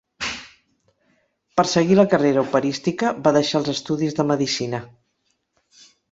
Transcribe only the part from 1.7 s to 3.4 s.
seguir la carrera operística, va